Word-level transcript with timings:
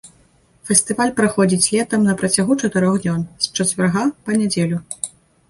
Фестываль 0.69 1.11
праходзіць 1.19 1.69
летам 1.73 2.07
на 2.09 2.15
працягу 2.23 2.57
чатырох 2.65 2.99
дзён 3.05 3.21
з 3.45 3.53
чацвярга 3.61 4.09
па 4.25 4.41
нядзелю. 4.43 4.77